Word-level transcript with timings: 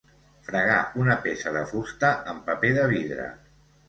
Fregar 0.45 0.77
una 1.01 1.17
peça 1.25 1.53
de 1.57 1.61
fusta 1.71 2.09
amb 2.31 2.41
paper 2.47 2.73
de 2.79 2.87
vidre. 2.93 3.27